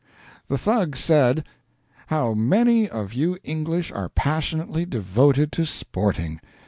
The 0.47 0.57
Thug 0.57 0.95
said: 0.97 1.45
"How 2.07 2.33
many 2.33 2.89
of 2.89 3.13
you 3.13 3.37
English 3.43 3.91
are 3.91 4.09
passionately 4.09 4.83
devoted 4.83 5.51
to 5.51 5.63
sporting! 5.67 6.41